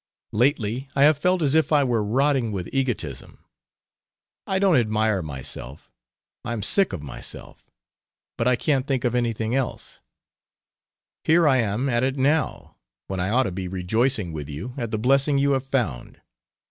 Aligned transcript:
Lately 0.31 0.87
I 0.95 1.03
have 1.03 1.19
felt 1.19 1.43
as 1.43 1.53
if 1.53 1.71
I 1.71 1.83
were 1.83 2.03
rotting 2.03 2.51
with 2.51 2.67
egotism. 2.73 3.45
I 4.47 4.57
don't 4.57 4.75
admire 4.75 5.21
myself; 5.21 5.91
I 6.43 6.53
am 6.53 6.63
sick 6.63 6.91
of 6.91 7.03
myself; 7.03 7.69
but 8.35 8.47
I 8.47 8.55
can't 8.55 8.87
think 8.87 9.03
of 9.03 9.13
anything 9.13 9.53
else. 9.53 10.01
Here 11.23 11.47
I 11.47 11.57
am 11.57 11.87
at 11.87 12.01
it 12.01 12.17
now, 12.17 12.77
when 13.09 13.19
I 13.19 13.29
ought 13.29 13.43
to 13.43 13.51
be 13.51 13.67
rejoicing 13.67 14.33
with 14.33 14.49
you 14.49 14.73
at 14.75 14.89
the 14.89 14.97
blessing 14.97 15.37
you 15.37 15.51
have 15.51 15.67
found.... 15.67 16.19